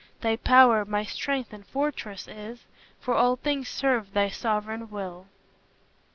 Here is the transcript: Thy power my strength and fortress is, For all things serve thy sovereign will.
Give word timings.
Thy 0.21 0.35
power 0.35 0.83
my 0.83 1.03
strength 1.03 1.53
and 1.53 1.63
fortress 1.63 2.27
is, 2.27 2.65
For 2.99 3.13
all 3.13 3.35
things 3.35 3.69
serve 3.69 4.13
thy 4.13 4.29
sovereign 4.29 4.89
will. 4.89 5.27